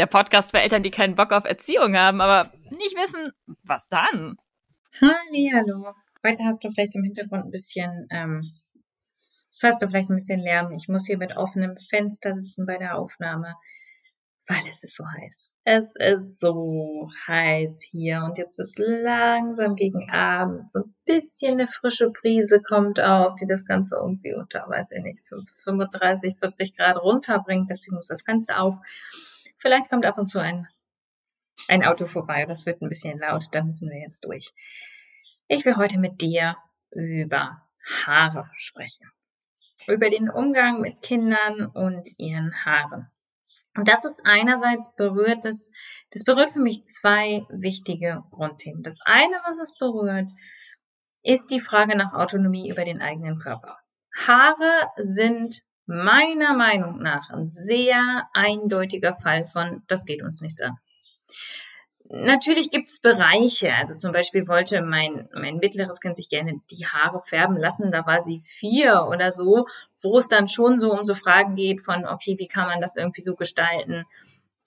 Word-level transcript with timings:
der 0.00 0.06
Podcast 0.06 0.50
für 0.50 0.60
Eltern, 0.60 0.82
die 0.82 0.90
keinen 0.90 1.14
Bock 1.14 1.30
auf 1.30 1.44
Erziehung 1.44 1.94
haben, 1.94 2.22
aber 2.22 2.50
nicht 2.70 2.96
wissen, 2.96 3.32
was 3.64 3.86
dann. 3.90 4.36
Hallo. 4.98 5.92
Heute 6.26 6.42
hast 6.44 6.64
du 6.64 6.70
vielleicht 6.72 6.96
im 6.96 7.04
Hintergrund 7.04 7.44
ein 7.44 7.50
bisschen, 7.50 8.08
ähm, 8.10 8.50
hörst 9.60 9.82
du 9.82 9.88
vielleicht 9.88 10.08
ein 10.08 10.16
bisschen 10.16 10.40
Lärm. 10.40 10.72
Ich 10.72 10.88
muss 10.88 11.06
hier 11.06 11.18
mit 11.18 11.36
offenem 11.36 11.76
Fenster 11.76 12.34
sitzen 12.34 12.64
bei 12.64 12.78
der 12.78 12.96
Aufnahme, 12.96 13.56
weil 14.48 14.62
es 14.70 14.82
ist 14.82 14.96
so 14.96 15.04
heiß. 15.04 15.50
Es 15.64 15.94
ist 15.96 16.40
so 16.40 17.10
heiß 17.28 17.82
hier 17.90 18.22
und 18.24 18.38
jetzt 18.38 18.56
wird 18.56 18.70
es 18.70 18.78
langsam 18.78 19.76
gegen 19.76 20.08
Abend. 20.10 20.72
So 20.72 20.80
ein 20.80 20.94
bisschen 21.04 21.60
eine 21.60 21.68
frische 21.68 22.08
Brise 22.08 22.62
kommt 22.62 23.00
auf, 23.00 23.34
die 23.34 23.46
das 23.46 23.66
Ganze 23.66 23.96
irgendwie 23.96 24.32
unter, 24.32 24.64
weiß 24.66 24.92
ich 24.92 25.02
nicht, 25.02 25.20
35, 25.26 26.38
40 26.38 26.74
Grad 26.74 26.96
runterbringt. 26.96 27.70
Deswegen 27.70 27.96
muss 27.96 28.06
das 28.06 28.22
Fenster 28.22 28.62
auf. 28.62 28.78
Vielleicht 29.60 29.90
kommt 29.90 30.06
ab 30.06 30.18
und 30.18 30.26
zu 30.26 30.40
ein, 30.40 30.66
ein 31.68 31.84
Auto 31.84 32.06
vorbei. 32.06 32.46
Das 32.46 32.66
wird 32.66 32.80
ein 32.80 32.88
bisschen 32.88 33.18
laut. 33.18 33.44
Da 33.52 33.62
müssen 33.62 33.90
wir 33.90 34.00
jetzt 34.00 34.24
durch. 34.24 34.52
Ich 35.48 35.64
will 35.64 35.76
heute 35.76 35.98
mit 35.98 36.20
dir 36.20 36.56
über 36.90 37.62
Haare 38.06 38.50
sprechen. 38.54 39.10
Über 39.86 40.10
den 40.10 40.30
Umgang 40.30 40.80
mit 40.80 41.02
Kindern 41.02 41.66
und 41.66 42.08
ihren 42.18 42.54
Haaren. 42.64 43.10
Und 43.76 43.88
das 43.88 44.04
ist 44.04 44.22
einerseits 44.24 44.94
berührt, 44.96 45.44
das, 45.44 45.70
das 46.10 46.24
berührt 46.24 46.50
für 46.50 46.60
mich 46.60 46.84
zwei 46.84 47.46
wichtige 47.50 48.22
Grundthemen. 48.30 48.82
Das 48.82 48.98
eine, 49.04 49.40
was 49.46 49.58
es 49.58 49.76
berührt, 49.78 50.28
ist 51.22 51.50
die 51.50 51.60
Frage 51.60 51.96
nach 51.96 52.12
Autonomie 52.12 52.70
über 52.70 52.84
den 52.84 53.00
eigenen 53.00 53.38
Körper. 53.38 53.78
Haare 54.26 54.90
sind 54.96 55.62
meiner 55.90 56.54
Meinung 56.54 57.02
nach 57.02 57.30
ein 57.30 57.48
sehr 57.48 58.28
eindeutiger 58.32 59.14
Fall 59.14 59.44
von, 59.44 59.82
das 59.88 60.06
geht 60.06 60.22
uns 60.22 60.40
nichts 60.40 60.60
an. 60.60 60.78
Natürlich 62.12 62.70
gibt's 62.70 63.00
Bereiche, 63.00 63.72
also 63.74 63.96
zum 63.96 64.12
Beispiel 64.12 64.48
wollte 64.48 64.82
mein, 64.82 65.28
mein 65.40 65.58
mittleres 65.58 66.00
Kind 66.00 66.16
sich 66.16 66.28
gerne 66.28 66.60
die 66.70 66.86
Haare 66.86 67.20
färben 67.22 67.56
lassen, 67.56 67.92
da 67.92 68.04
war 68.06 68.20
sie 68.22 68.40
vier 68.40 69.06
oder 69.08 69.30
so, 69.30 69.66
wo 70.00 70.18
es 70.18 70.28
dann 70.28 70.48
schon 70.48 70.80
so 70.80 70.92
um 70.92 71.04
so 71.04 71.14
Fragen 71.14 71.54
geht 71.54 71.82
von, 71.82 72.06
okay, 72.06 72.36
wie 72.38 72.48
kann 72.48 72.66
man 72.66 72.80
das 72.80 72.96
irgendwie 72.96 73.22
so 73.22 73.36
gestalten, 73.36 74.06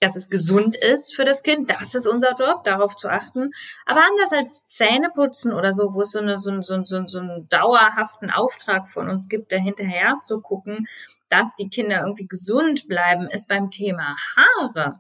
dass 0.04 0.18
es 0.18 0.30
gesund 0.30 0.76
ist 0.76 1.16
für 1.16 1.24
das 1.24 1.44
Kind. 1.44 1.72
Das 1.72 1.96
ist 1.96 2.06
unser 2.06 2.34
Job, 2.34 2.66
darauf 2.66 2.98
zu 2.98 3.10
achten. 3.10 3.52
Aber 3.86 4.02
anders 4.02 4.34
als 4.34 4.66
Zähneputzen 4.66 5.54
oder 5.54 5.72
so, 5.72 5.94
wo 5.94 6.02
es 6.02 6.12
so, 6.12 6.20
eine, 6.20 6.38
so, 6.38 6.62
so, 6.62 6.84
so, 6.84 7.08
so 7.08 7.20
einen 7.20 7.48
dauerhaften 7.48 8.30
Auftrag 8.30 8.90
von 8.90 9.10
uns 9.10 9.30
gibt, 9.30 9.54
da 9.54 9.56
hinterher 9.56 10.18
zu 10.20 10.42
gucken, 10.42 10.88
dass 11.30 11.56
die 11.56 11.70
Kinder 11.70 12.02
irgendwie 12.02 12.28
gesund 12.28 12.90
bleiben, 12.90 13.28
ist 13.28 13.48
beim 13.48 13.72
Thema 13.72 14.18
Haare 14.36 15.00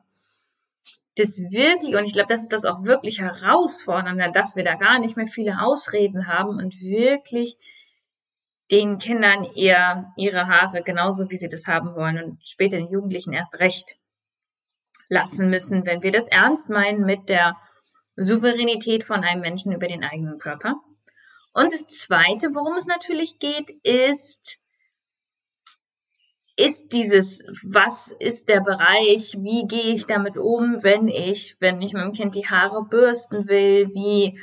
das 1.16 1.38
wirklich, 1.38 1.96
und 1.96 2.06
ich 2.06 2.14
glaube, 2.14 2.30
das 2.30 2.42
ist 2.42 2.54
das 2.54 2.66
auch 2.66 2.86
wirklich 2.86 3.20
herausfordernde, 3.20 4.32
dass 4.34 4.56
wir 4.56 4.64
da 4.64 4.74
gar 4.76 5.00
nicht 5.00 5.16
mehr 5.16 5.28
viele 5.28 5.62
Ausreden 5.62 6.28
haben 6.28 6.58
und 6.58 6.80
wirklich 6.82 7.56
den 8.72 8.98
Kindern 8.98 9.44
ihr, 9.54 10.12
ihre 10.18 10.48
Haare 10.48 10.82
genauso, 10.82 11.30
wie 11.30 11.38
sie 11.38 11.50
das 11.50 11.68
haben 11.68 11.94
wollen 11.94 12.24
und 12.24 12.48
später 12.48 12.78
den 12.78 12.88
Jugendlichen 12.88 13.34
erst 13.34 13.60
recht 13.60 13.96
lassen 15.10 15.50
müssen, 15.50 15.86
wenn 15.86 16.04
wir 16.04 16.12
das 16.12 16.28
ernst 16.28 16.70
meinen 16.70 17.06
mit 17.06 17.30
der 17.30 17.56
Souveränität 18.16 19.04
von 19.04 19.24
einem 19.24 19.42
Menschen 19.42 19.72
über 19.72 19.88
den 19.88 20.04
eigenen 20.04 20.40
Körper. 20.40 20.76
Und 21.54 21.72
das 21.72 21.88
Zweite, 21.88 22.50
worum 22.54 22.76
es 22.78 22.88
natürlich 22.88 23.40
geht, 23.40 23.70
ist, 23.84 24.58
ist 26.56 26.94
dieses, 26.94 27.44
was 27.64 28.14
ist 28.20 28.50
der 28.50 28.62
Bereich, 28.62 29.36
wie 29.40 29.66
gehe 29.68 29.94
ich 29.94 30.06
damit 30.06 30.38
um, 30.38 30.84
wenn 30.84 31.08
ich, 31.08 31.56
wenn 31.60 31.82
ich 31.82 31.94
meinem 31.94 32.14
Kind 32.14 32.36
die 32.36 32.48
Haare 32.48 32.86
bürsten 32.86 33.48
will, 33.48 33.90
wie, 33.94 34.40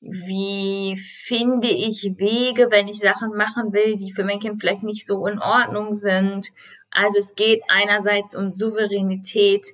wie 0.00 0.96
finde 0.96 1.68
ich 1.68 2.02
Wege, 2.18 2.68
wenn 2.70 2.88
ich 2.88 2.98
Sachen 2.98 3.34
machen 3.34 3.72
will, 3.72 3.96
die 3.96 4.12
für 4.12 4.24
mein 4.24 4.40
Kind 4.40 4.60
vielleicht 4.60 4.82
nicht 4.82 5.06
so 5.06 5.26
in 5.26 5.38
Ordnung 5.38 5.94
sind. 5.94 6.48
Also 6.90 7.18
es 7.18 7.34
geht 7.34 7.62
einerseits 7.68 8.36
um 8.36 8.50
Souveränität 8.50 9.66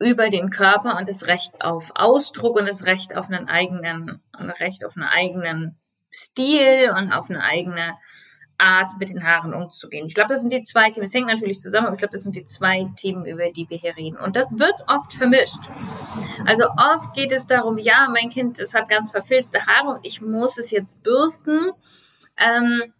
über 0.00 0.30
den 0.30 0.50
Körper 0.50 0.98
und 0.98 1.08
das 1.08 1.26
Recht 1.26 1.60
auf 1.60 1.92
Ausdruck 1.94 2.58
und 2.58 2.66
das 2.66 2.84
Recht 2.84 3.16
auf 3.16 3.28
einen 3.28 3.48
eigenen, 3.48 4.20
Recht 4.58 4.84
auf 4.84 4.96
einen 4.96 5.06
eigenen 5.06 5.78
Stil 6.12 6.90
und 6.96 7.12
auf 7.12 7.30
eine 7.30 7.42
eigene 7.42 7.96
Art, 8.58 8.92
mit 8.98 9.10
den 9.10 9.24
Haaren 9.24 9.54
umzugehen. 9.54 10.06
Ich 10.06 10.14
glaube, 10.14 10.28
das 10.28 10.40
sind 10.40 10.52
die 10.52 10.62
zwei 10.62 10.90
Themen. 10.90 11.06
Es 11.06 11.14
hängt 11.14 11.28
natürlich 11.28 11.60
zusammen, 11.60 11.86
aber 11.86 11.94
ich 11.94 12.00
glaube, 12.00 12.12
das 12.12 12.22
sind 12.22 12.36
die 12.36 12.44
zwei 12.44 12.90
Themen, 12.96 13.24
über 13.24 13.50
die 13.50 13.68
wir 13.70 13.78
hier 13.78 13.96
reden. 13.96 14.16
Und 14.18 14.36
das 14.36 14.58
wird 14.58 14.74
oft 14.86 15.12
vermischt. 15.12 15.60
Also 16.46 16.64
oft 16.70 17.14
geht 17.14 17.32
es 17.32 17.46
darum, 17.46 17.78
ja, 17.78 18.08
mein 18.10 18.28
Kind, 18.30 18.58
es 18.58 18.74
hat 18.74 18.88
ganz 18.88 19.10
verfilzte 19.12 19.64
Haare 19.66 19.96
und 19.96 20.06
ich 20.06 20.20
muss 20.20 20.58
es 20.58 20.70
jetzt 20.70 21.02
bürsten. 21.02 21.70
Ähm, 22.36 22.92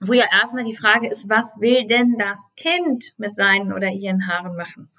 wo 0.00 0.12
ja 0.12 0.26
erstmal 0.30 0.64
die 0.64 0.76
Frage 0.76 1.08
ist, 1.08 1.28
was 1.28 1.58
will 1.60 1.86
denn 1.86 2.16
das 2.18 2.50
Kind 2.54 3.14
mit 3.16 3.34
seinen 3.34 3.72
oder 3.72 3.88
ihren 3.88 4.26
Haaren 4.26 4.56
machen? 4.56 4.90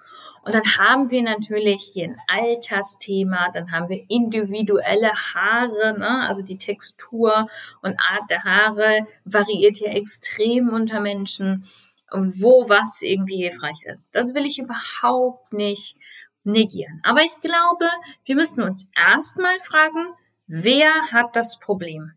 Und 0.47 0.53
dann 0.53 0.77
haben 0.77 1.11
wir 1.11 1.23
natürlich 1.23 1.91
hier 1.91 2.05
ein 2.05 2.21
Altersthema, 2.29 3.49
dann 3.51 3.69
haben 3.73 3.89
wir 3.89 4.05
individuelle 4.07 5.11
Haare, 5.11 5.99
ne? 5.99 6.25
also 6.25 6.41
die 6.41 6.57
Textur 6.57 7.47
und 7.81 7.97
Art 7.99 8.29
der 8.29 8.45
Haare 8.45 9.07
variiert 9.25 9.75
hier 9.75 9.91
extrem 9.91 10.69
unter 10.69 11.01
Menschen 11.01 11.65
und 12.11 12.41
wo 12.41 12.69
was 12.69 13.01
irgendwie 13.01 13.43
hilfreich 13.43 13.83
ist. 13.83 14.15
Das 14.15 14.33
will 14.35 14.45
ich 14.45 14.57
überhaupt 14.57 15.51
nicht 15.51 15.97
negieren. 16.45 17.01
Aber 17.03 17.23
ich 17.23 17.41
glaube, 17.41 17.89
wir 18.23 18.35
müssen 18.35 18.63
uns 18.63 18.89
erstmal 18.95 19.59
fragen, 19.59 20.13
wer 20.47 21.11
hat 21.11 21.35
das 21.35 21.59
Problem? 21.59 22.13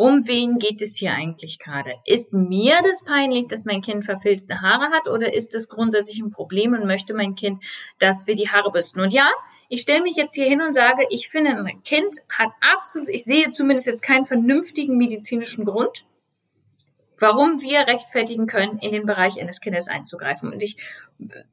Um 0.00 0.26
wen 0.26 0.58
geht 0.58 0.80
es 0.80 0.96
hier 0.96 1.12
eigentlich 1.12 1.58
gerade? 1.58 1.92
Ist 2.06 2.32
mir 2.32 2.76
das 2.82 3.04
peinlich, 3.04 3.48
dass 3.48 3.66
mein 3.66 3.82
Kind 3.82 4.02
verfilzte 4.02 4.62
Haare 4.62 4.90
hat 4.92 5.06
oder 5.08 5.34
ist 5.34 5.52
das 5.52 5.68
grundsätzlich 5.68 6.18
ein 6.20 6.30
Problem 6.30 6.72
und 6.72 6.86
möchte 6.86 7.12
mein 7.12 7.34
Kind, 7.34 7.62
dass 7.98 8.26
wir 8.26 8.34
die 8.34 8.48
Haare 8.48 8.70
büsten? 8.70 9.02
Und 9.02 9.12
ja, 9.12 9.28
ich 9.68 9.82
stelle 9.82 10.00
mich 10.00 10.16
jetzt 10.16 10.34
hier 10.34 10.46
hin 10.46 10.62
und 10.62 10.72
sage, 10.72 11.04
ich 11.10 11.28
finde, 11.28 11.50
ein 11.50 11.82
Kind 11.82 12.16
hat 12.30 12.48
absolut, 12.62 13.10
ich 13.10 13.24
sehe 13.24 13.50
zumindest 13.50 13.88
jetzt 13.88 14.02
keinen 14.02 14.24
vernünftigen 14.24 14.96
medizinischen 14.96 15.66
Grund, 15.66 16.06
warum 17.18 17.60
wir 17.60 17.80
rechtfertigen 17.80 18.46
können, 18.46 18.78
in 18.78 18.92
den 18.92 19.04
Bereich 19.04 19.38
eines 19.38 19.60
Kindes 19.60 19.88
einzugreifen. 19.88 20.50
Und 20.50 20.62
ich, 20.62 20.78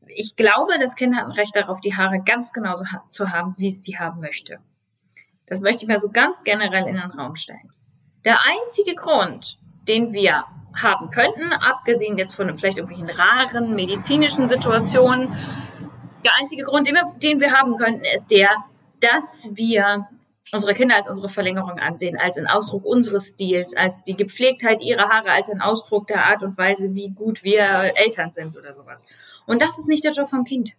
ich 0.05 0.37
glaube, 0.37 0.79
das 0.79 0.95
Kind 0.95 1.17
hat 1.17 1.25
ein 1.25 1.31
Recht 1.31 1.57
darauf, 1.57 1.81
die 1.81 1.97
Haare 1.97 2.23
ganz 2.25 2.53
genauso 2.53 2.85
zu 3.09 3.29
haben, 3.29 3.55
wie 3.57 3.67
es 3.67 3.83
sie 3.83 3.99
haben 3.99 4.21
möchte. 4.21 4.59
Das 5.47 5.59
möchte 5.59 5.83
ich 5.83 5.89
mal 5.89 5.99
so 5.99 6.07
ganz 6.07 6.45
generell 6.45 6.87
in 6.87 6.95
den 6.95 7.11
Raum 7.11 7.35
stellen. 7.35 7.73
Der 8.27 8.39
einzige 8.43 8.93
Grund, 8.93 9.57
den 9.87 10.11
wir 10.11 10.43
haben 10.75 11.09
könnten, 11.11 11.53
abgesehen 11.53 12.17
jetzt 12.17 12.35
von 12.35 12.57
vielleicht 12.57 12.77
irgendwelchen 12.77 13.17
raren 13.17 13.73
medizinischen 13.73 14.49
Situationen, 14.49 15.33
der 16.25 16.33
einzige 16.37 16.63
Grund, 16.63 16.87
den 16.87 16.95
wir, 16.95 17.05
den 17.23 17.39
wir 17.39 17.53
haben 17.53 17.77
könnten, 17.77 18.03
ist 18.13 18.29
der, 18.29 18.49
dass 18.99 19.49
wir 19.53 20.09
unsere 20.51 20.73
Kinder 20.73 20.97
als 20.97 21.07
unsere 21.07 21.29
Verlängerung 21.29 21.79
ansehen, 21.79 22.17
als 22.17 22.37
ein 22.37 22.47
Ausdruck 22.47 22.83
unseres 22.83 23.27
Stils, 23.27 23.73
als 23.77 24.03
die 24.03 24.17
Gepflegtheit 24.17 24.81
ihrer 24.81 25.07
Haare, 25.07 25.31
als 25.31 25.49
ein 25.49 25.61
Ausdruck 25.61 26.07
der 26.07 26.25
Art 26.25 26.43
und 26.43 26.57
Weise, 26.57 26.93
wie 26.95 27.11
gut 27.11 27.45
wir 27.45 27.63
Eltern 27.95 28.33
sind 28.33 28.57
oder 28.57 28.73
sowas. 28.73 29.07
Und 29.45 29.61
das 29.61 29.79
ist 29.79 29.87
nicht 29.87 30.03
der 30.03 30.11
Job 30.11 30.29
vom 30.29 30.43
Kind. 30.43 30.73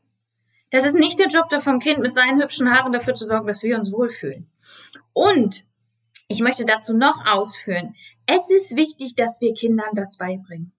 Das 0.71 0.85
ist 0.85 0.97
nicht 0.97 1.19
der 1.19 1.29
Job 1.29 1.47
vom 1.63 1.79
Kind, 1.79 2.01
mit 2.01 2.15
seinen 2.15 2.43
hübschen 2.43 2.71
Haaren 2.71 2.93
dafür 2.93 3.15
zu 3.15 3.25
sorgen, 3.25 3.47
dass 3.47 3.63
wir 3.63 3.79
uns 3.79 3.91
wohlfühlen. 3.91 4.51
Und 5.15 5.65
ich 6.29 6.41
möchte 6.41 6.65
dazu 6.67 6.95
noch 6.95 7.27
ausführen. 7.27 7.95
Es 8.27 8.51
ist 8.51 8.77
wichtig, 8.77 9.17
dass 9.17 9.41
wir 9.41 9.55
Kindern 9.55 9.95
das 9.95 10.19
beibringen. 10.19 10.75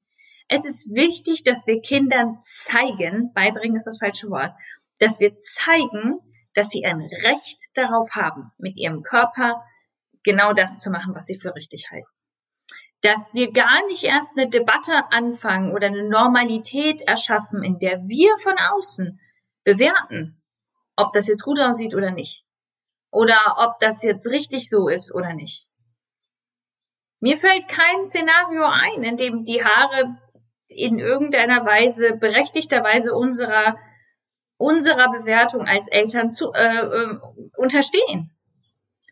Es 0.47 0.65
ist 0.65 0.93
wichtig, 0.93 1.43
dass 1.43 1.67
wir 1.67 1.81
Kindern 1.81 2.37
zeigen, 2.41 3.33
beibringen 3.33 3.75
ist 3.75 3.87
das 3.87 3.99
falsche 3.99 4.29
Wort, 4.29 4.53
dass 4.99 5.19
wir 5.19 5.37
zeigen, 5.37 6.19
dass 6.53 6.69
sie 6.69 6.85
ein 6.85 7.01
Recht 7.01 7.61
darauf 7.75 8.11
haben, 8.15 8.51
mit 8.57 8.77
ihrem 8.77 9.01
Körper 9.03 9.63
genau 10.23 10.53
das 10.53 10.77
zu 10.77 10.89
machen, 10.91 11.13
was 11.15 11.25
sie 11.25 11.39
für 11.39 11.55
richtig 11.55 11.89
halten. 11.91 12.09
Dass 13.01 13.33
wir 13.33 13.51
gar 13.51 13.85
nicht 13.87 14.03
erst 14.03 14.37
eine 14.37 14.49
Debatte 14.49 15.11
anfangen 15.11 15.73
oder 15.73 15.87
eine 15.87 16.09
Normalität 16.09 17.01
erschaffen, 17.07 17.63
in 17.63 17.79
der 17.79 17.99
wir 18.07 18.37
von 18.39 18.55
außen 18.73 19.19
bewerten, 19.63 20.41
ob 20.95 21.13
das 21.13 21.27
jetzt 21.27 21.43
gut 21.43 21.59
aussieht 21.59 21.95
oder 21.95 22.11
nicht 22.11 22.43
oder 23.11 23.39
ob 23.57 23.79
das 23.79 24.03
jetzt 24.03 24.27
richtig 24.27 24.69
so 24.69 24.87
ist 24.87 25.13
oder 25.13 25.33
nicht. 25.33 25.67
Mir 27.19 27.37
fällt 27.37 27.67
kein 27.67 28.05
Szenario 28.05 28.63
ein, 28.63 29.03
in 29.03 29.17
dem 29.17 29.43
die 29.43 29.63
Haare 29.63 30.17
in 30.67 30.99
irgendeiner 30.99 31.65
Weise 31.65 32.13
berechtigterweise 32.13 33.13
unserer 33.13 33.75
unserer 34.59 35.09
Bewertung 35.09 35.65
als 35.65 35.87
Eltern 35.87 36.29
zu, 36.31 36.51
äh, 36.53 36.79
äh, 36.79 37.19
unterstehen. 37.55 38.29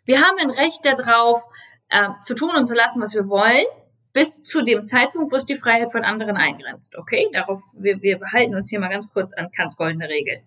Wir 0.04 0.22
haben 0.22 0.38
ein 0.40 0.50
Recht 0.50 0.86
darauf, 0.86 1.42
äh, 1.90 2.10
zu 2.24 2.36
tun 2.36 2.56
und 2.56 2.66
zu 2.66 2.76
lassen, 2.76 3.02
was 3.02 3.14
wir 3.14 3.30
wollen, 3.30 3.66
bis 4.12 4.42
zu 4.42 4.62
dem 4.62 4.84
Zeitpunkt, 4.84 5.32
wo 5.32 5.38
es 5.38 5.46
die 5.46 5.56
Freiheit 5.56 5.92
von 5.92 6.04
anderen 6.04 6.36
eingrenzt. 6.36 6.98
Okay, 6.98 7.30
darauf 7.32 7.62
wir, 7.78 8.02
wir 8.02 8.20
halten 8.34 8.56
uns 8.56 8.70
hier 8.70 8.80
mal 8.80 8.90
ganz 8.90 9.10
kurz 9.14 9.34
an 9.34 9.50
Kants 9.56 9.78
goldene 9.78 10.10
Regel. 10.10 10.42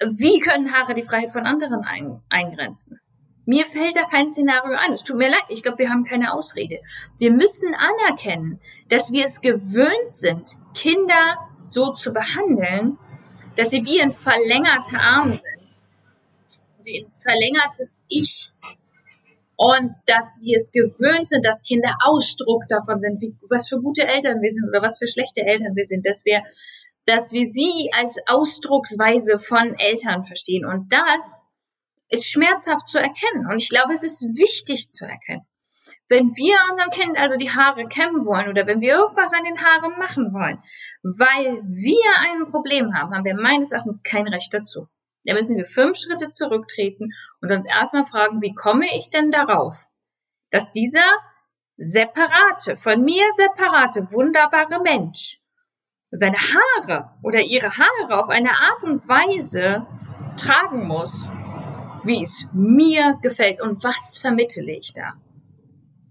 Wie 0.00 0.38
können 0.38 0.72
Haare 0.72 0.94
die 0.94 1.02
Freiheit 1.02 1.32
von 1.32 1.46
anderen 1.46 1.84
ein, 1.84 2.20
eingrenzen? 2.28 3.00
Mir 3.46 3.64
fällt 3.64 3.96
da 3.96 4.02
kein 4.02 4.30
Szenario 4.30 4.76
ein. 4.76 4.92
Es 4.92 5.02
tut 5.02 5.16
mir 5.16 5.30
leid. 5.30 5.44
Ich 5.48 5.62
glaube, 5.62 5.78
wir 5.78 5.88
haben 5.88 6.04
keine 6.04 6.34
Ausrede. 6.34 6.80
Wir 7.18 7.32
müssen 7.32 7.74
anerkennen, 7.74 8.60
dass 8.90 9.10
wir 9.10 9.24
es 9.24 9.40
gewöhnt 9.40 10.12
sind, 10.12 10.50
Kinder 10.74 11.38
so 11.62 11.92
zu 11.92 12.12
behandeln, 12.12 12.98
dass 13.56 13.70
sie 13.70 13.84
wie 13.86 14.02
ein 14.02 14.12
verlängerter 14.12 15.00
Arm 15.00 15.32
sind. 15.32 15.82
Wie 16.82 17.04
ein 17.04 17.10
verlängertes 17.20 18.02
Ich. 18.08 18.52
Und 19.56 19.96
dass 20.06 20.38
wir 20.42 20.56
es 20.56 20.70
gewöhnt 20.70 21.28
sind, 21.28 21.44
dass 21.44 21.64
Kinder 21.64 21.96
Ausdruck 22.04 22.68
davon 22.68 23.00
sind, 23.00 23.20
wie, 23.20 23.34
was 23.48 23.68
für 23.68 23.80
gute 23.80 24.06
Eltern 24.06 24.40
wir 24.40 24.50
sind 24.50 24.68
oder 24.68 24.82
was 24.82 24.98
für 24.98 25.08
schlechte 25.08 25.40
Eltern 25.40 25.74
wir 25.74 25.84
sind, 25.84 26.06
dass 26.06 26.24
wir 26.24 26.42
dass 27.08 27.32
wir 27.32 27.46
sie 27.46 27.90
als 27.96 28.16
Ausdrucksweise 28.26 29.38
von 29.38 29.74
Eltern 29.78 30.24
verstehen. 30.24 30.66
Und 30.66 30.92
das 30.92 31.48
ist 32.10 32.30
schmerzhaft 32.30 32.86
zu 32.86 32.98
erkennen. 32.98 33.46
Und 33.50 33.56
ich 33.56 33.70
glaube, 33.70 33.94
es 33.94 34.02
ist 34.02 34.22
wichtig 34.36 34.90
zu 34.90 35.06
erkennen. 35.06 35.46
Wenn 36.10 36.36
wir 36.36 36.54
unserem 36.70 36.90
Kind 36.90 37.18
also 37.18 37.38
die 37.38 37.50
Haare 37.50 37.86
kämmen 37.86 38.26
wollen 38.26 38.50
oder 38.50 38.66
wenn 38.66 38.82
wir 38.82 38.94
irgendwas 38.94 39.32
an 39.32 39.44
den 39.44 39.58
Haaren 39.58 39.98
machen 39.98 40.34
wollen, 40.34 40.62
weil 41.02 41.62
wir 41.62 42.12
ein 42.28 42.50
Problem 42.50 42.94
haben, 42.94 43.14
haben 43.14 43.24
wir 43.24 43.36
meines 43.36 43.72
Erachtens 43.72 44.02
kein 44.02 44.28
Recht 44.28 44.52
dazu. 44.52 44.88
Da 45.24 45.32
müssen 45.32 45.56
wir 45.56 45.64
fünf 45.64 45.96
Schritte 45.96 46.28
zurücktreten 46.28 47.10
und 47.40 47.50
uns 47.50 47.66
erstmal 47.66 48.04
fragen, 48.04 48.42
wie 48.42 48.54
komme 48.54 48.86
ich 48.98 49.08
denn 49.10 49.30
darauf, 49.30 49.76
dass 50.50 50.72
dieser 50.72 51.04
separate, 51.78 52.76
von 52.76 53.02
mir 53.02 53.24
separate, 53.36 54.10
wunderbare 54.12 54.82
Mensch 54.82 55.37
seine 56.10 56.38
Haare 56.38 57.10
oder 57.22 57.40
ihre 57.40 57.70
Haare 57.70 58.22
auf 58.22 58.28
eine 58.28 58.50
Art 58.50 58.82
und 58.82 59.06
Weise 59.08 59.86
tragen 60.36 60.86
muss, 60.86 61.32
wie 62.04 62.22
es 62.22 62.46
mir 62.52 63.18
gefällt 63.20 63.60
und 63.60 63.82
was 63.84 64.18
vermittle 64.18 64.72
ich 64.72 64.94
da? 64.94 65.14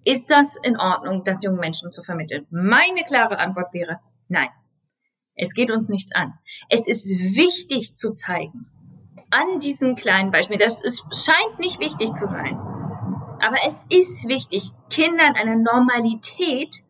Ist 0.04 0.30
das 0.30 0.56
in 0.56 0.78
Ordnung, 0.80 1.24
das 1.24 1.44
jungen 1.44 1.60
Menschen 1.60 1.92
zu 1.92 2.04
vermitteln? 2.04 2.46
Meine 2.50 3.04
klare 3.04 3.40
Antwort 3.40 3.74
wäre 3.74 4.00
nein. 4.28 4.50
Es 5.36 5.54
geht 5.54 5.72
uns 5.72 5.90
nichts 5.90 6.14
an. 6.16 6.34
Es 6.70 6.86
ist 6.88 7.10
wichtig 7.10 7.96
zu 7.96 8.12
zeigen, 8.12 8.68
an 9.30 9.60
diesem 9.60 9.96
kleinen 9.96 10.32
Beispiel, 10.32 10.58
das 10.58 10.82
ist, 10.82 11.04
scheint 11.14 11.60
nicht 11.60 11.80
wichtig 11.80 12.14
zu 12.14 12.28
sein, 12.28 12.58
aber 13.40 13.58
es 13.66 13.86
ist 13.90 14.28
wichtig, 14.28 14.72
Kindern 14.90 15.34
eine 15.36 15.62
Normalität 15.62 16.84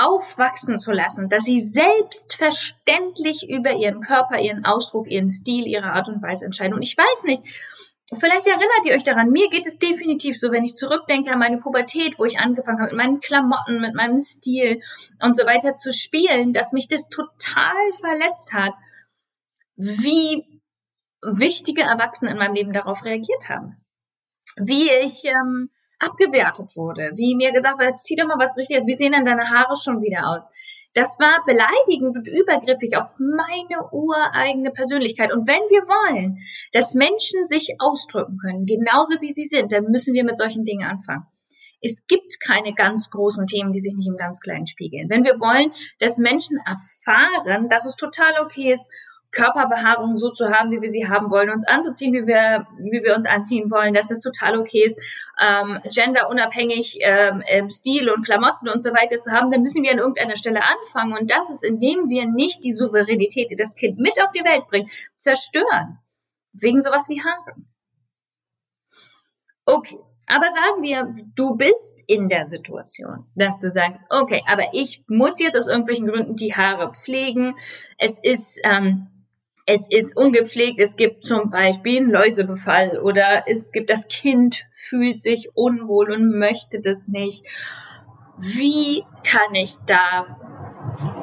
aufwachsen 0.00 0.78
zu 0.78 0.92
lassen, 0.92 1.28
dass 1.28 1.44
sie 1.44 1.60
selbstverständlich 1.60 3.50
über 3.50 3.72
ihren 3.72 4.00
Körper, 4.00 4.38
ihren 4.38 4.64
Ausdruck, 4.64 5.08
ihren 5.08 5.30
Stil, 5.30 5.66
ihre 5.66 5.92
Art 5.92 6.08
und 6.08 6.22
Weise 6.22 6.46
entscheiden. 6.46 6.74
Und 6.74 6.82
ich 6.82 6.96
weiß 6.96 7.24
nicht, 7.24 7.42
vielleicht 8.18 8.46
erinnert 8.46 8.86
ihr 8.86 8.94
euch 8.94 9.04
daran, 9.04 9.30
mir 9.30 9.50
geht 9.50 9.66
es 9.66 9.78
definitiv 9.78 10.38
so, 10.38 10.50
wenn 10.50 10.64
ich 10.64 10.74
zurückdenke 10.74 11.30
an 11.32 11.38
meine 11.38 11.58
Pubertät, 11.58 12.18
wo 12.18 12.24
ich 12.24 12.38
angefangen 12.38 12.80
habe, 12.80 12.94
mit 12.94 13.04
meinen 13.04 13.20
Klamotten, 13.20 13.80
mit 13.80 13.94
meinem 13.94 14.18
Stil 14.18 14.80
und 15.22 15.36
so 15.36 15.44
weiter 15.44 15.74
zu 15.74 15.92
spielen, 15.92 16.52
dass 16.52 16.72
mich 16.72 16.88
das 16.88 17.08
total 17.08 17.92
verletzt 18.00 18.52
hat, 18.52 18.74
wie 19.76 20.44
wichtige 21.22 21.82
Erwachsene 21.82 22.30
in 22.30 22.38
meinem 22.38 22.54
Leben 22.54 22.72
darauf 22.72 23.04
reagiert 23.04 23.48
haben. 23.48 23.76
Wie 24.56 24.90
ich 24.90 25.24
ähm, 25.24 25.70
abgewertet 26.00 26.74
wurde, 26.76 27.12
wie 27.14 27.36
mir 27.36 27.52
gesagt 27.52 27.78
wurde, 27.78 27.94
zieh 27.94 28.16
doch 28.16 28.26
mal 28.26 28.38
was 28.38 28.56
richtig, 28.56 28.82
wie 28.86 28.94
sehen 28.94 29.12
denn 29.12 29.24
deine 29.24 29.50
Haare 29.50 29.76
schon 29.76 30.02
wieder 30.02 30.28
aus? 30.28 30.50
Das 30.94 31.20
war 31.20 31.44
beleidigend 31.46 32.16
und 32.16 32.26
übergriffig 32.26 32.96
auf 32.96 33.14
meine 33.20 33.78
ureigene 33.92 34.72
Persönlichkeit. 34.72 35.32
Und 35.32 35.46
wenn 35.46 35.62
wir 35.70 35.86
wollen, 35.86 36.38
dass 36.72 36.94
Menschen 36.94 37.46
sich 37.46 37.76
ausdrücken 37.78 38.38
können, 38.38 38.66
genauso 38.66 39.20
wie 39.20 39.32
sie 39.32 39.44
sind, 39.44 39.70
dann 39.70 39.84
müssen 39.84 40.14
wir 40.14 40.24
mit 40.24 40.36
solchen 40.36 40.64
Dingen 40.64 40.84
anfangen. 40.84 41.26
Es 41.80 42.04
gibt 42.08 42.40
keine 42.44 42.74
ganz 42.74 43.08
großen 43.10 43.46
Themen, 43.46 43.72
die 43.72 43.80
sich 43.80 43.94
nicht 43.94 44.08
im 44.08 44.16
ganz 44.16 44.40
Kleinen 44.40 44.66
spiegeln. 44.66 45.08
Wenn 45.08 45.24
wir 45.24 45.40
wollen, 45.40 45.72
dass 45.98 46.18
Menschen 46.18 46.58
erfahren, 46.66 47.68
dass 47.68 47.86
es 47.86 47.96
total 47.96 48.32
okay 48.42 48.72
ist, 48.72 48.90
Körperbehaarung 49.32 50.16
so 50.16 50.30
zu 50.30 50.50
haben, 50.50 50.70
wie 50.70 50.80
wir 50.80 50.90
sie 50.90 51.08
haben 51.08 51.30
wollen, 51.30 51.50
uns 51.50 51.66
anzuziehen, 51.66 52.12
wie 52.12 52.26
wir, 52.26 52.66
wie 52.78 53.02
wir 53.02 53.14
uns 53.14 53.26
anziehen 53.26 53.70
wollen, 53.70 53.94
dass 53.94 54.10
es 54.10 54.20
total 54.20 54.58
okay 54.58 54.84
ist, 54.84 55.00
ähm, 55.40 55.78
genderunabhängig 55.84 56.98
ähm, 57.00 57.70
Stil 57.70 58.10
und 58.10 58.24
Klamotten 58.24 58.68
und 58.68 58.82
so 58.82 58.90
weiter 58.90 59.18
zu 59.18 59.32
haben, 59.32 59.50
dann 59.50 59.62
müssen 59.62 59.82
wir 59.82 59.92
an 59.92 59.98
irgendeiner 59.98 60.36
Stelle 60.36 60.62
anfangen. 60.62 61.16
Und 61.16 61.30
das 61.30 61.50
ist, 61.50 61.64
indem 61.64 62.08
wir 62.08 62.26
nicht 62.26 62.64
die 62.64 62.72
Souveränität, 62.72 63.50
die 63.50 63.56
das 63.56 63.76
Kind 63.76 63.98
mit 63.98 64.20
auf 64.22 64.32
die 64.32 64.44
Welt 64.44 64.66
bringt, 64.68 64.90
zerstören. 65.16 65.98
Wegen 66.52 66.80
sowas 66.80 67.08
wie 67.08 67.22
Haaren. 67.22 67.68
Okay. 69.64 69.98
Aber 70.26 70.46
sagen 70.46 70.82
wir, 70.82 71.12
du 71.34 71.56
bist 71.56 72.04
in 72.06 72.28
der 72.28 72.44
Situation, 72.44 73.26
dass 73.34 73.60
du 73.60 73.68
sagst, 73.68 74.06
okay, 74.10 74.42
aber 74.46 74.62
ich 74.72 75.02
muss 75.08 75.40
jetzt 75.40 75.56
aus 75.56 75.66
irgendwelchen 75.66 76.06
Gründen 76.06 76.36
die 76.36 76.54
Haare 76.54 76.92
pflegen. 76.92 77.56
Es 77.98 78.16
ist 78.22 78.60
ähm, 78.62 79.08
es 79.66 79.86
ist 79.88 80.16
ungepflegt, 80.16 80.80
es 80.80 80.96
gibt 80.96 81.24
zum 81.24 81.50
Beispiel 81.50 81.98
einen 81.98 82.10
Läusebefall 82.10 82.98
oder 83.00 83.44
es 83.46 83.72
gibt 83.72 83.90
das 83.90 84.08
Kind 84.08 84.64
fühlt 84.70 85.22
sich 85.22 85.50
unwohl 85.54 86.12
und 86.12 86.38
möchte 86.38 86.80
das 86.80 87.08
nicht. 87.08 87.44
Wie 88.38 89.04
kann 89.22 89.54
ich 89.54 89.74
da, 89.86 90.38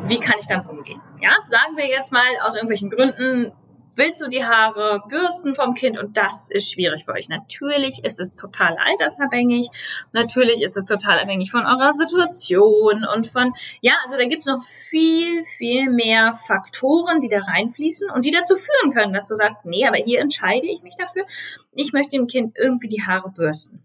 wie 0.04 0.20
kann 0.20 0.36
ich 0.40 0.48
damit 0.48 0.70
umgehen? 0.70 1.02
Ja, 1.22 1.32
sagen 1.50 1.76
wir 1.76 1.88
jetzt 1.88 2.12
mal 2.12 2.28
aus 2.44 2.56
irgendwelchen 2.56 2.90
Gründen 2.90 3.52
willst 3.98 4.22
du 4.22 4.28
die 4.28 4.44
Haare 4.44 5.04
bürsten 5.08 5.56
vom 5.56 5.74
Kind 5.74 5.98
und 5.98 6.18
das 6.18 6.50
ist 6.50 6.72
schwierig 6.72 7.06
für 7.06 7.14
euch. 7.14 7.30
Natürlich 7.30 8.04
ist 8.04 8.20
es 8.20 8.36
total 8.36 8.78
altersabhängig, 8.78 9.70
natürlich 10.12 10.62
ist 10.62 10.78
es 10.78 10.86
total 10.86 11.20
abhängig 11.20 11.52
von 11.52 11.66
eurer 11.66 11.94
Situation 11.94 13.06
und 13.06 13.28
von, 13.28 13.54
ja, 13.82 13.94
also 14.06 14.18
da 14.18 14.26
gibt's 14.26 14.46
noch 14.46 14.64
viel, 14.64 15.44
viel 15.46 15.90
mehr 15.90 16.40
Faktoren, 16.48 17.20
die 17.20 17.30
da 17.30 17.40
reinfließen 17.40 18.10
und 18.12 18.26
die 18.26 18.32
dazu 18.32 18.56
führen 18.56 18.94
können, 18.94 19.14
dass 19.14 19.28
du 19.28 19.36
sagst, 19.36 19.66
nee, 19.66 19.88
aber 19.88 19.98
hier 19.98 20.20
entscheide 20.20 20.68
ich 20.68 20.84
mich 20.84 20.96
dafür, 20.98 21.26
ich 21.74 21.94
möchte 21.94 22.18
dem 22.18 22.28
Kind 22.28 22.56
irgendwie 22.58 22.90
die 22.90 23.04
Haare 23.04 23.30
bürsten. 23.30 23.84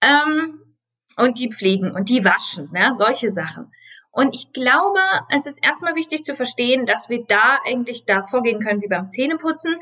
Ähm, 0.00 0.60
und 1.16 1.38
die 1.38 1.52
pflegen 1.52 1.90
und 1.90 2.08
die 2.08 2.24
waschen, 2.24 2.70
ne? 2.72 2.94
solche 2.96 3.30
Sachen. 3.30 3.72
Und 4.18 4.34
ich 4.34 4.52
glaube, 4.52 4.98
es 5.30 5.46
ist 5.46 5.64
erstmal 5.64 5.94
wichtig 5.94 6.24
zu 6.24 6.34
verstehen, 6.34 6.86
dass 6.86 7.08
wir 7.08 7.24
da 7.24 7.60
eigentlich 7.64 8.04
da 8.04 8.24
vorgehen 8.24 8.58
können 8.58 8.82
wie 8.82 8.88
beim 8.88 9.08
Zähneputzen, 9.10 9.76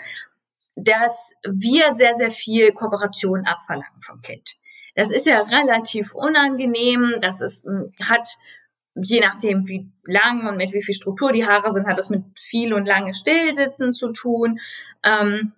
dass 0.74 1.32
wir 1.42 1.94
sehr, 1.94 2.14
sehr 2.16 2.30
viel 2.30 2.72
Kooperation 2.72 3.46
abverlangen 3.46 3.98
vom 4.02 4.20
Kind. 4.20 4.56
Das 4.94 5.10
ist 5.10 5.24
ja 5.24 5.40
relativ 5.40 6.14
unangenehm, 6.14 7.14
das 7.22 7.40
ist, 7.40 7.64
hm, 7.64 7.94
hat, 8.02 8.28
je 8.94 9.20
nachdem 9.20 9.68
wie 9.68 9.90
lang 10.04 10.46
und 10.46 10.58
mit 10.58 10.74
wie 10.74 10.82
viel 10.82 10.94
Struktur 10.94 11.32
die 11.32 11.46
Haare 11.46 11.72
sind, 11.72 11.86
hat 11.86 11.96
das 11.96 12.10
mit 12.10 12.24
viel 12.38 12.74
und 12.74 12.84
lange 12.84 13.14
Stillsitzen 13.14 13.94
zu 13.94 14.12
tun. 14.12 14.60
Ähm, 15.02 15.54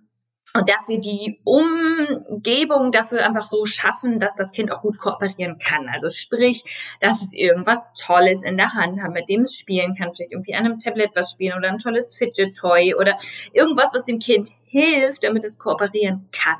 und 0.55 0.69
dass 0.69 0.89
wir 0.89 0.99
die 0.99 1.41
Umgebung 1.45 2.91
dafür 2.91 3.25
einfach 3.25 3.45
so 3.45 3.67
schaffen, 3.67 4.19
dass 4.19 4.35
das 4.35 4.51
Kind 4.51 4.73
auch 4.73 4.81
gut 4.81 4.99
kooperieren 4.99 5.59
kann. 5.59 5.89
Also 5.89 6.09
sprich, 6.09 6.65
dass 7.01 7.23
es 7.23 7.35
irgendwas 7.35 7.89
Tolles 7.93 8.43
in 8.43 8.57
der 8.57 8.73
Hand 8.73 9.03
hat, 9.03 9.13
mit 9.13 9.29
dem 9.29 9.43
es 9.43 9.55
spielen 9.57 9.95
kann, 9.95 10.13
vielleicht 10.13 10.33
irgendwie 10.33 10.55
an 10.55 10.65
einem 10.65 10.79
Tablet 10.79 11.11
was 11.15 11.33
spielen 11.33 11.57
oder 11.57 11.69
ein 11.69 11.79
tolles 11.79 12.17
Fidget 12.17 12.57
Toy 12.57 12.95
oder 12.95 13.19
irgendwas, 13.53 13.91
was 13.93 14.05
dem 14.05 14.19
Kind 14.19 14.51
hilft, 14.65 15.23
damit 15.25 15.45
es 15.45 15.59
kooperieren 15.59 16.29
kann. 16.33 16.59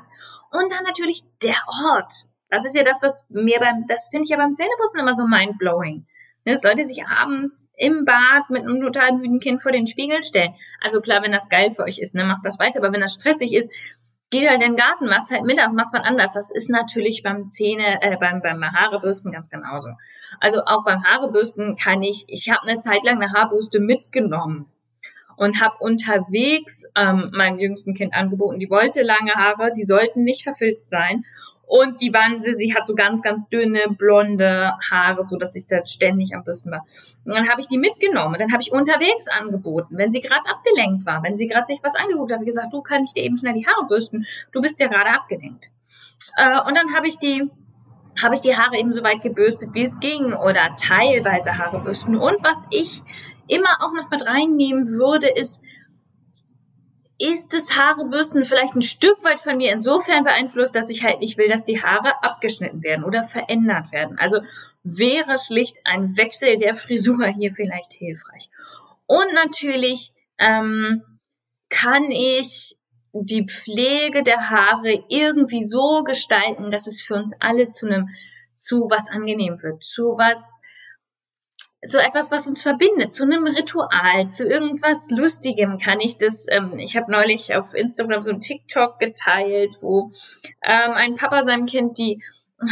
Und 0.51 0.71
dann 0.71 0.83
natürlich 0.83 1.23
der 1.41 1.57
Ort. 1.91 2.13
Das 2.49 2.65
ist 2.65 2.75
ja 2.75 2.83
das, 2.83 3.01
was 3.01 3.27
mir 3.29 3.59
beim, 3.59 3.85
das 3.87 4.09
finde 4.09 4.25
ich 4.25 4.31
ja 4.31 4.37
beim 4.37 4.55
Zähneputzen 4.55 5.01
immer 5.01 5.13
so 5.13 5.25
mindblowing. 5.25 5.97
Ne, 5.97 6.05
es 6.45 6.61
sollte 6.61 6.85
sich 6.85 7.05
abends 7.05 7.69
im 7.77 8.05
Bad 8.05 8.49
mit 8.49 8.63
einem 8.63 8.81
total 8.81 9.13
müden 9.13 9.39
Kind 9.39 9.61
vor 9.61 9.71
den 9.71 9.87
Spiegel 9.87 10.23
stellen. 10.23 10.53
Also 10.81 11.01
klar, 11.01 11.21
wenn 11.23 11.31
das 11.31 11.49
geil 11.49 11.73
für 11.75 11.83
euch 11.83 11.99
ist, 11.99 12.15
ne, 12.15 12.23
macht 12.23 12.45
das 12.45 12.59
weiter. 12.59 12.79
Aber 12.79 12.93
wenn 12.93 13.01
das 13.01 13.13
stressig 13.13 13.53
ist, 13.53 13.69
geht 14.29 14.47
halt 14.47 14.61
in 14.61 14.71
den 14.71 14.75
Garten, 14.75 15.07
macht's 15.07 15.31
halt 15.31 15.43
mittags, 15.43 15.73
macht's 15.73 15.93
wann 15.93 16.03
anders. 16.03 16.31
Das 16.31 16.51
ist 16.51 16.69
natürlich 16.69 17.23
beim 17.23 17.47
Zähne, 17.47 18.01
äh, 18.01 18.17
beim, 18.17 18.41
beim 18.41 18.63
Haarebürsten 18.63 19.31
ganz 19.31 19.49
genauso. 19.49 19.89
Also 20.39 20.61
auch 20.65 20.83
beim 20.85 21.03
Haarebürsten 21.03 21.75
kann 21.75 22.01
ich, 22.01 22.25
ich 22.27 22.49
habe 22.49 22.67
eine 22.67 22.79
Zeit 22.79 23.03
lang 23.03 23.21
eine 23.21 23.33
Haarbürste 23.33 23.79
mitgenommen 23.79 24.67
und 25.35 25.61
habe 25.61 25.77
unterwegs 25.79 26.83
ähm, 26.95 27.31
meinem 27.33 27.59
jüngsten 27.59 27.93
Kind 27.93 28.13
angeboten, 28.13 28.59
die 28.59 28.69
wollte 28.69 29.03
lange 29.03 29.33
Haare, 29.33 29.71
die 29.71 29.83
sollten 29.85 30.23
nicht 30.23 30.43
verfilzt 30.43 30.89
sein. 30.89 31.23
Und 31.71 32.01
die 32.01 32.11
waren, 32.11 32.41
sie, 32.41 32.73
hat 32.73 32.87
so 32.87 32.95
ganz, 32.95 33.21
ganz 33.21 33.47
dünne, 33.47 33.81
blonde 33.89 34.73
Haare, 34.89 35.23
so 35.23 35.37
dass 35.37 35.53
ich 35.53 35.67
da 35.67 35.85
ständig 35.85 36.33
am 36.33 36.43
Bürsten 36.43 36.71
war. 36.71 36.83
Und 37.25 37.35
dann 37.35 37.47
habe 37.47 37.61
ich 37.61 37.67
die 37.67 37.77
mitgenommen. 37.77 38.37
Dann 38.39 38.51
habe 38.51 38.63
ich 38.63 38.71
unterwegs 38.71 39.27
angeboten, 39.27 39.95
wenn 39.95 40.11
sie 40.11 40.19
gerade 40.19 40.49
abgelenkt 40.49 41.05
war, 41.05 41.21
wenn 41.21 41.37
sie 41.37 41.47
gerade 41.47 41.67
sich 41.67 41.77
was 41.83 41.93
angeguckt 41.93 42.31
hat, 42.31 42.43
gesagt, 42.43 42.73
du 42.73 42.81
kann 42.81 43.03
ich 43.03 43.13
dir 43.13 43.21
eben 43.21 43.37
schnell 43.37 43.53
die 43.53 43.67
Haare 43.67 43.85
bürsten. 43.85 44.25
Du 44.51 44.61
bist 44.61 44.79
ja 44.79 44.87
gerade 44.87 45.11
abgelenkt. 45.11 45.65
Äh, 46.37 46.59
und 46.67 46.75
dann 46.75 46.95
habe 46.95 47.07
ich 47.07 47.19
die 47.19 47.51
habe 48.19 48.33
ich 48.33 48.41
die 48.41 48.57
Haare 48.57 48.77
eben 48.77 48.91
so 48.91 49.03
weit 49.03 49.21
gebürstet, 49.21 49.69
wie 49.73 49.83
es 49.83 49.99
ging, 49.99 50.33
oder 50.33 50.75
teilweise 50.75 51.57
Haare 51.57 51.79
bürsten. 51.79 52.17
Und 52.17 52.43
was 52.43 52.65
ich 52.71 53.03
immer 53.47 53.77
auch 53.79 53.93
noch 53.93 54.09
mit 54.09 54.25
reinnehmen 54.25 54.87
würde, 54.87 55.29
ist 55.29 55.61
ist 57.19 57.53
das 57.53 57.75
Haarebürsten 57.75 58.45
vielleicht 58.45 58.75
ein 58.75 58.81
Stück 58.81 59.21
weit 59.23 59.41
von 59.41 59.57
mir 59.57 59.73
insofern 59.73 60.23
beeinflusst, 60.23 60.75
dass 60.75 60.89
ich 60.89 61.03
halt 61.03 61.19
nicht 61.19 61.37
will, 61.37 61.49
dass 61.49 61.65
die 61.65 61.83
Haare 61.83 62.23
abgeschnitten 62.23 62.81
werden 62.81 63.03
oder 63.03 63.25
verändert 63.25 63.91
werden. 63.91 64.17
Also 64.17 64.39
wäre 64.83 65.37
schlicht 65.37 65.77
ein 65.83 66.15
Wechsel 66.15 66.57
der 66.57 66.75
Frisur 66.75 67.25
hier 67.27 67.53
vielleicht 67.53 67.93
hilfreich. 67.93 68.49
Und 69.05 69.27
natürlich 69.33 70.13
ähm, 70.37 71.03
kann 71.69 72.09
ich 72.09 72.77
die 73.11 73.45
Pflege 73.45 74.23
der 74.23 74.49
Haare 74.49 75.03
irgendwie 75.09 75.65
so 75.65 76.03
gestalten, 76.03 76.71
dass 76.71 76.87
es 76.87 77.01
für 77.01 77.15
uns 77.15 77.35
alle 77.41 77.69
zu 77.69 77.87
einem 77.87 78.09
zu 78.55 78.87
was 78.89 79.09
angenehm 79.09 79.61
wird, 79.61 79.83
zu 79.83 80.15
was 80.17 80.53
so 81.85 81.97
etwas, 81.97 82.29
was 82.29 82.47
uns 82.47 82.61
verbindet, 82.61 83.13
zu 83.13 83.23
einem 83.23 83.45
Ritual, 83.45 84.27
zu 84.27 84.45
irgendwas 84.45 85.09
Lustigem 85.11 85.77
kann 85.77 85.99
ich 86.01 86.17
das. 86.17 86.45
Ähm, 86.49 86.77
ich 86.77 86.97
habe 86.97 87.11
neulich 87.11 87.55
auf 87.55 87.73
Instagram 87.73 88.21
so 88.23 88.31
ein 88.31 88.41
TikTok 88.41 88.99
geteilt, 88.99 89.77
wo 89.81 90.11
ähm, 90.61 90.91
ein 90.91 91.15
Papa 91.15 91.43
seinem 91.43 91.65
Kind 91.65 91.97
die 91.97 92.21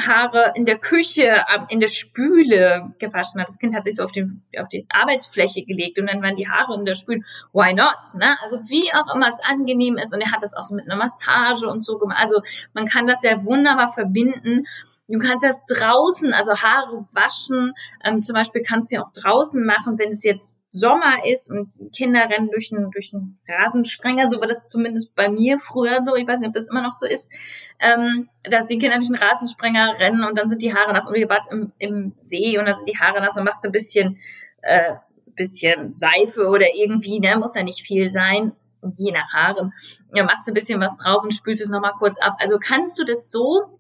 Haare 0.06 0.52
in 0.56 0.66
der 0.66 0.78
Küche, 0.78 1.46
in 1.70 1.80
der 1.80 1.88
Spüle 1.88 2.94
gewaschen 3.00 3.40
hat. 3.40 3.48
Das 3.48 3.58
Kind 3.58 3.74
hat 3.74 3.86
sich 3.86 3.96
so 3.96 4.04
auf, 4.04 4.12
den, 4.12 4.44
auf 4.60 4.68
die 4.68 4.86
Arbeitsfläche 4.90 5.64
gelegt 5.64 5.98
und 5.98 6.08
dann 6.08 6.22
waren 6.22 6.36
die 6.36 6.50
Haare 6.50 6.78
in 6.78 6.84
der 6.84 6.94
Spüle. 6.94 7.22
Why 7.54 7.74
not? 7.74 7.96
Ne? 8.16 8.36
Also 8.44 8.58
wie 8.68 8.92
auch 8.94 9.16
immer 9.16 9.30
es 9.30 9.40
angenehm 9.40 9.98
ist 9.98 10.14
und 10.14 10.20
er 10.20 10.32
hat 10.32 10.44
das 10.44 10.54
auch 10.54 10.64
so 10.64 10.76
mit 10.76 10.86
einer 10.86 10.98
Massage 10.98 11.68
und 11.70 11.86
so 11.86 11.98
gemacht. 11.98 12.20
Also 12.22 12.42
man 12.74 12.86
kann 12.86 13.08
das 13.08 13.24
ja 13.24 13.46
wunderbar 13.46 13.88
verbinden 13.94 14.66
Du 15.08 15.20
kannst 15.20 15.46
das 15.46 15.64
draußen, 15.66 16.34
also 16.34 16.54
Haare 16.54 17.08
waschen, 17.14 17.74
ähm, 18.04 18.22
zum 18.22 18.34
Beispiel 18.34 18.62
kannst 18.62 18.92
du 18.92 18.96
ja 18.96 19.04
auch 19.04 19.12
draußen 19.14 19.66
machen, 19.66 19.98
wenn 19.98 20.10
es 20.10 20.24
jetzt 20.24 20.58
Sommer 20.70 21.26
ist 21.26 21.50
und 21.50 21.72
Kinder 21.96 22.30
rennen 22.30 22.50
durch 22.52 22.72
einen, 22.74 22.92
durch 22.92 23.12
einen 23.14 23.40
Rasensprenger, 23.48 24.30
so 24.30 24.42
war 24.42 24.48
das 24.48 24.66
zumindest 24.66 25.16
bei 25.16 25.30
mir 25.30 25.60
früher 25.60 26.02
so, 26.02 26.16
ich 26.16 26.28
weiß 26.28 26.40
nicht, 26.40 26.50
ob 26.50 26.54
das 26.54 26.70
immer 26.70 26.82
noch 26.82 26.94
so 26.94 27.06
ist, 27.06 27.32
ähm, 27.80 28.30
dass 28.44 28.68
die 28.68 28.78
Kinder 28.78 28.98
durch 28.98 29.08
einen 29.08 29.22
Rasensprenger 29.22 29.98
rennen 29.98 30.26
und 30.26 30.38
dann 30.38 30.50
sind 30.50 30.62
die 30.62 30.74
Haare 30.74 30.94
nass 30.94 31.08
und 31.08 31.16
wir 31.16 31.28
bad 31.28 31.44
im, 31.52 31.72
im 31.80 32.14
See 32.20 32.60
und 32.60 32.66
dann 32.66 32.76
sind 32.76 32.90
die 32.90 33.00
Haare 33.00 33.22
nass 33.22 33.38
und 33.38 33.46
machst 33.46 33.64
du 33.64 33.70
ein 33.70 33.72
bisschen, 33.72 34.20
äh, 34.62 34.96
bisschen 35.36 35.94
Seife 35.94 36.48
oder 36.48 36.66
irgendwie, 36.76 37.20
ne, 37.20 37.38
muss 37.38 37.56
ja 37.56 37.64
nicht 37.64 37.82
viel 37.82 38.10
sein, 38.10 38.52
je 38.96 39.12
nach 39.12 39.32
Haaren, 39.34 39.74
ja, 40.14 40.24
machst 40.24 40.48
ein 40.48 40.54
bisschen 40.54 40.82
was 40.82 40.98
drauf 40.98 41.24
und 41.24 41.34
spülst 41.34 41.62
es 41.62 41.70
nochmal 41.70 41.94
kurz 41.98 42.20
ab. 42.20 42.36
Also 42.40 42.58
kannst 42.60 43.00
du 43.00 43.04
das 43.06 43.32
so 43.32 43.77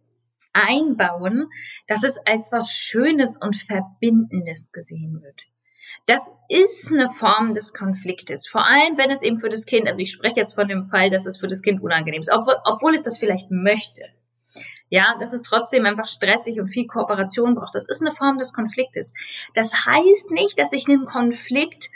einbauen, 0.68 1.50
dass 1.88 2.04
es 2.04 2.18
als 2.26 2.52
was 2.52 2.72
Schönes 2.72 3.38
und 3.40 3.56
Verbindendes 3.56 4.72
gesehen 4.72 5.22
wird. 5.22 5.44
Das 6.06 6.32
ist 6.48 6.92
eine 6.92 7.10
Form 7.10 7.54
des 7.54 7.74
Konfliktes. 7.74 8.48
Vor 8.48 8.66
allem, 8.66 8.98
wenn 8.98 9.12
es 9.12 9.24
eben 9.24 9.40
für 9.40 9.50
das 9.50 9.66
Kind, 9.66 9.88
also 9.88 10.02
ich 10.02 10.12
spreche 10.12 10.38
jetzt 10.38 10.56
von 10.56 10.68
dem 10.68 10.86
Fall, 10.86 11.10
dass 11.10 11.26
es 11.26 11.38
für 11.38 11.48
das 11.48 11.62
Kind 11.62 11.82
unangenehm 11.82 12.22
ist, 12.22 12.32
obwohl, 12.32 12.56
obwohl 12.66 12.96
es 12.96 13.04
das 13.04 13.18
vielleicht 13.18 13.52
möchte. 13.52 14.04
Ja, 14.90 15.16
dass 15.20 15.34
es 15.34 15.44
trotzdem 15.44 15.86
einfach 15.86 16.08
stressig 16.08 16.60
und 16.62 16.68
viel 16.68 16.88
Kooperation 16.88 17.56
braucht. 17.56 17.76
Das 17.76 17.90
ist 17.90 18.02
eine 18.02 18.16
Form 18.16 18.38
des 18.38 18.54
Konfliktes. 18.54 19.14
Das 19.54 19.74
heißt 19.74 20.32
nicht, 20.32 20.58
dass 20.60 20.72
ich 20.72 20.88
einen 20.88 21.04
Konflikt 21.04 21.90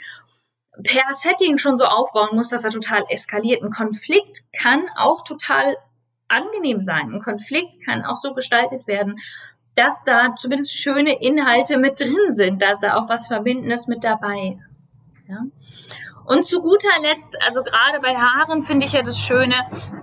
per 0.84 1.12
Setting 1.12 1.56
schon 1.58 1.78
so 1.78 1.84
aufbauen 1.84 2.36
muss, 2.36 2.50
dass 2.50 2.64
er 2.64 2.70
total 2.70 3.04
eskaliert. 3.08 3.62
Ein 3.62 3.70
Konflikt 3.70 4.42
kann 4.52 4.84
auch 4.96 5.24
total 5.24 5.76
angenehm 6.32 6.82
sein. 6.82 7.12
Ein 7.12 7.20
Konflikt 7.20 7.84
kann 7.84 8.04
auch 8.04 8.16
so 8.16 8.34
gestaltet 8.34 8.86
werden, 8.86 9.18
dass 9.74 10.02
da 10.04 10.34
zumindest 10.36 10.74
schöne 10.74 11.22
Inhalte 11.22 11.78
mit 11.78 11.98
drin 12.00 12.16
sind, 12.30 12.60
dass 12.60 12.80
da 12.80 12.96
auch 12.96 13.08
was 13.08 13.26
Verbindendes 13.26 13.86
mit 13.86 14.04
dabei 14.04 14.58
ist. 14.68 14.90
Ja? 15.28 15.40
Und 16.24 16.44
zu 16.44 16.60
guter 16.60 17.00
Letzt, 17.02 17.36
also 17.42 17.62
gerade 17.62 18.00
bei 18.00 18.14
Haaren 18.14 18.62
finde 18.62 18.86
ich 18.86 18.92
ja 18.92 19.02
das 19.02 19.18
Schöne, 19.18 19.54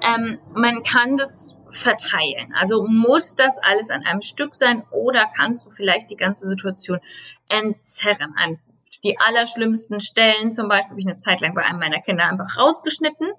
ähm, 0.02 0.40
man 0.54 0.84
kann 0.84 1.18
das 1.18 1.56
verteilen. 1.70 2.54
Also 2.58 2.84
muss 2.88 3.36
das 3.36 3.60
alles 3.60 3.90
an 3.90 4.04
einem 4.04 4.22
Stück 4.22 4.56
sein 4.56 4.84
oder 4.92 5.28
kannst 5.36 5.66
du 5.66 5.70
vielleicht 5.70 6.10
die 6.10 6.16
ganze 6.16 6.48
Situation 6.48 7.00
entzerren 7.48 8.34
an 8.38 8.60
die 9.04 9.18
allerschlimmsten 9.20 10.00
Stellen. 10.00 10.52
Zum 10.52 10.68
Beispiel 10.68 10.92
habe 10.92 11.00
ich 11.00 11.08
eine 11.08 11.18
Zeit 11.18 11.42
lang 11.42 11.54
bei 11.54 11.64
einem 11.64 11.80
meiner 11.80 12.02
Kinder 12.02 12.26
einfach 12.26 12.58
rausgeschnitten. 12.58 13.30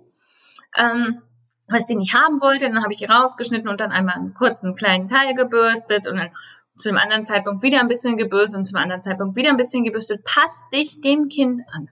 Ähm, 0.77 1.23
was 1.71 1.87
die 1.87 1.95
nicht 1.95 2.15
haben 2.15 2.41
wollte. 2.41 2.67
Dann 2.67 2.83
habe 2.83 2.93
ich 2.93 2.99
die 2.99 3.07
rausgeschnitten 3.07 3.69
und 3.69 3.81
dann 3.81 3.93
einmal 3.93 4.17
einen 4.17 4.35
kurzen 4.35 4.75
kleinen 4.75 5.09
Teil 5.09 5.35
gebürstet 5.35 6.09
und 6.09 6.17
dann 6.17 6.31
zu 6.79 6.89
einem 6.89 6.99
anderen 6.99 7.25
Zeitpunkt 7.25 7.63
wieder 7.63 7.81
ein 7.81 7.89
bisschen 7.89 8.17
gebürstet 8.17 8.59
und 8.59 8.65
zum 8.65 8.79
anderen 8.79 9.03
Zeitpunkt 9.03 9.37
wieder 9.37 9.51
ein 9.51 9.57
bisschen 9.57 9.85
gebürstet. 9.85 10.25
Pass 10.25 10.67
dich 10.73 11.01
dem 11.01 11.29
Kind 11.29 11.63
an. 11.73 11.91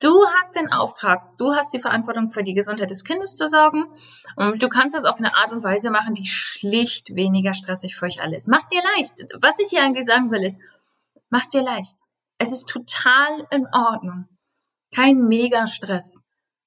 Du 0.00 0.26
hast 0.40 0.56
den 0.56 0.72
Auftrag, 0.72 1.36
du 1.36 1.54
hast 1.54 1.72
die 1.72 1.80
Verantwortung 1.80 2.30
für 2.30 2.42
die 2.42 2.54
Gesundheit 2.54 2.90
des 2.90 3.04
Kindes 3.04 3.36
zu 3.36 3.48
sorgen 3.48 3.86
und 4.34 4.60
du 4.60 4.68
kannst 4.68 4.96
das 4.96 5.04
auf 5.04 5.18
eine 5.18 5.36
Art 5.36 5.52
und 5.52 5.62
Weise 5.62 5.92
machen, 5.92 6.14
die 6.14 6.26
schlicht 6.26 7.14
weniger 7.14 7.54
stressig 7.54 7.94
für 7.94 8.06
euch 8.06 8.20
alle 8.20 8.34
ist. 8.34 8.48
Mach's 8.48 8.66
dir 8.66 8.82
leicht. 8.96 9.14
Was 9.40 9.60
ich 9.60 9.68
hier 9.68 9.82
eigentlich 9.82 10.06
sagen 10.06 10.32
will 10.32 10.42
ist, 10.42 10.60
mach's 11.30 11.50
dir 11.50 11.62
leicht. 11.62 11.96
Es 12.38 12.50
ist 12.50 12.68
total 12.68 13.46
in 13.52 13.68
Ordnung. 13.72 14.26
Kein 14.92 15.28
Mega-Stress 15.28 16.21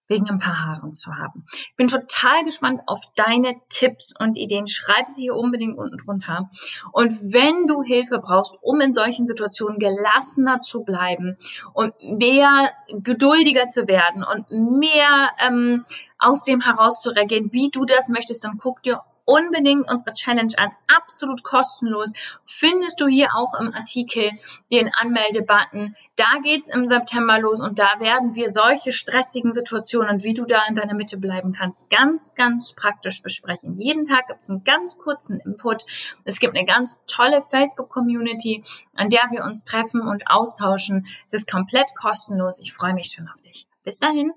wegen 0.07 0.29
ein 0.29 0.39
paar 0.39 0.65
Haaren 0.65 0.93
zu 0.93 1.15
haben. 1.15 1.45
Ich 1.51 1.75
bin 1.75 1.87
total 1.87 2.43
gespannt 2.43 2.81
auf 2.85 3.01
deine 3.15 3.55
Tipps 3.69 4.13
und 4.19 4.37
Ideen. 4.37 4.67
Schreib 4.67 5.09
sie 5.09 5.23
hier 5.23 5.35
unbedingt 5.35 5.77
unten 5.77 5.97
drunter. 5.97 6.49
Und 6.91 7.19
wenn 7.21 7.67
du 7.67 7.81
Hilfe 7.81 8.19
brauchst, 8.19 8.55
um 8.61 8.81
in 8.81 8.93
solchen 8.93 9.27
Situationen 9.27 9.79
gelassener 9.79 10.59
zu 10.59 10.83
bleiben 10.83 11.37
und 11.73 11.93
mehr 12.01 12.71
geduldiger 12.89 13.67
zu 13.67 13.87
werden 13.87 14.23
und 14.23 14.51
mehr 14.79 15.29
ähm, 15.45 15.85
aus 16.17 16.43
dem 16.43 16.61
heraus 16.61 17.01
zu 17.01 17.09
reagieren, 17.09 17.51
wie 17.51 17.69
du 17.69 17.85
das 17.85 18.09
möchtest, 18.09 18.43
dann 18.43 18.57
guck 18.57 18.83
dir 18.83 19.01
unbedingt 19.25 19.89
unsere 19.89 20.13
Challenge 20.13 20.53
an. 20.57 20.71
Absolut 20.87 21.43
kostenlos. 21.43 22.13
Findest 22.43 23.01
du 23.01 23.07
hier 23.07 23.29
auch 23.35 23.59
im 23.59 23.73
Artikel 23.73 24.31
den 24.71 24.91
Anmeldebutton. 24.93 25.95
Da 26.15 26.39
geht's 26.43 26.69
im 26.69 26.87
September 26.87 27.39
los 27.39 27.61
und 27.61 27.79
da 27.79 27.99
werden 27.99 28.35
wir 28.35 28.49
solche 28.49 28.91
stressigen 28.91 29.53
Situationen 29.53 30.09
und 30.09 30.23
wie 30.23 30.33
du 30.33 30.45
da 30.45 30.61
in 30.69 30.75
deiner 30.75 30.93
Mitte 30.93 31.17
bleiben 31.17 31.51
kannst, 31.51 31.89
ganz, 31.89 32.35
ganz 32.35 32.73
praktisch 32.73 33.21
besprechen. 33.21 33.77
Jeden 33.77 34.05
Tag 34.05 34.27
gibt's 34.27 34.49
einen 34.49 34.63
ganz 34.63 34.97
kurzen 34.97 35.39
Input. 35.39 35.83
Es 36.23 36.39
gibt 36.39 36.55
eine 36.55 36.65
ganz 36.65 37.03
tolle 37.07 37.41
Facebook-Community, 37.41 38.63
an 38.93 39.09
der 39.09 39.23
wir 39.31 39.43
uns 39.43 39.63
treffen 39.65 40.01
und 40.01 40.27
austauschen. 40.27 41.07
Es 41.27 41.33
ist 41.33 41.51
komplett 41.51 41.95
kostenlos. 41.95 42.59
Ich 42.59 42.73
freue 42.73 42.93
mich 42.93 43.11
schon 43.11 43.27
auf 43.27 43.41
dich. 43.41 43.67
Bis 43.83 43.99
dahin. 43.99 44.31